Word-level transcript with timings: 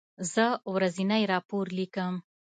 زه 0.33 0.45
ورځنی 0.73 1.23
راپور 1.31 1.65
لیکم. 1.77 2.13